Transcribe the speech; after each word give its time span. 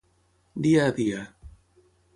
Dia 0.65 0.87
a 0.87 0.95
dia. 1.01 1.21